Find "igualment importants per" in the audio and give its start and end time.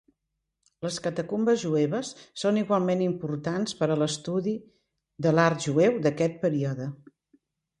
2.63-3.91